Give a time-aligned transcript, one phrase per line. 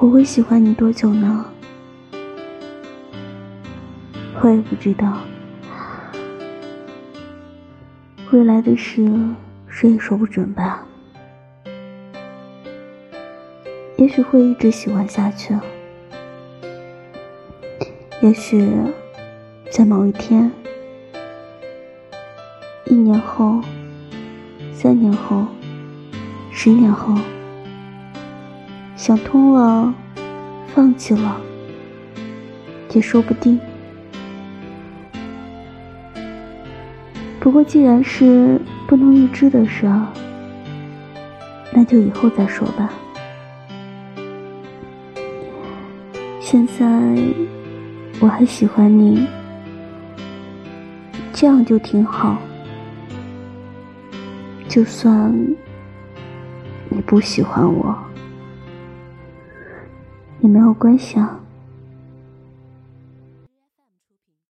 [0.00, 1.44] 我会喜欢你多久呢？
[4.40, 5.18] 我也不知道。
[8.30, 9.10] 未来的事，
[9.68, 10.86] 谁也说不准吧。
[13.96, 15.58] 也许会一直喜欢下去。
[18.20, 18.70] 也许，
[19.72, 20.50] 在某一天，
[22.84, 23.60] 一年后、
[24.72, 25.46] 三年后、
[26.52, 27.14] 十年后，
[28.98, 29.94] 想通了，
[30.74, 31.40] 放弃了，
[32.92, 33.58] 也说不定。
[37.38, 39.88] 不过，既然是不能预知的事，
[41.72, 42.92] 那就以后再说吧。
[46.40, 46.84] 现在
[48.18, 49.28] 我还喜欢你，
[51.32, 52.36] 这样就挺好。
[54.66, 55.32] 就算
[56.88, 57.96] 你不喜欢我，
[60.48, 61.40] 没有关系啊。